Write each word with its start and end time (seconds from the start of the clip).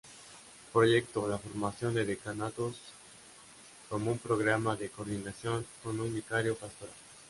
Proyectó 0.73 1.27
la 1.27 1.37
formación 1.37 1.93
de 1.93 2.05
Decanatos, 2.05 2.75
como 3.87 4.09
un 4.11 4.17
programa 4.17 4.75
de 4.75 4.89
coordinación 4.89 5.63
con 5.83 5.99
un 5.99 6.11
Vicario 6.11 6.55
Pastoral. 6.55 6.95